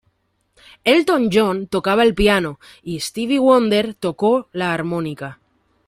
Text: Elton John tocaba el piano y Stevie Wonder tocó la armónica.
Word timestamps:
Elton 0.83 1.29
John 1.31 1.67
tocaba 1.67 2.01
el 2.01 2.15
piano 2.15 2.59
y 2.81 2.99
Stevie 3.01 3.37
Wonder 3.37 3.93
tocó 3.93 4.49
la 4.51 4.73
armónica. 4.73 5.39